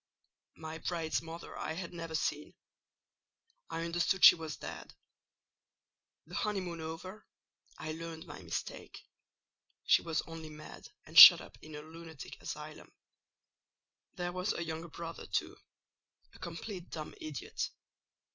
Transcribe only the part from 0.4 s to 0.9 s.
"My